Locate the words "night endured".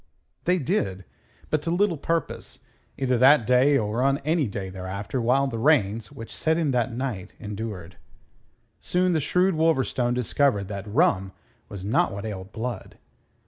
6.91-7.97